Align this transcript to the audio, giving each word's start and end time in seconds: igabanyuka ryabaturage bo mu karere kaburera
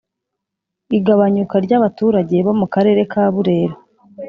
igabanyuka 0.97 1.55
ryabaturage 1.65 2.35
bo 2.45 2.53
mu 2.59 2.67
karere 2.73 3.01
kaburera 3.11 3.75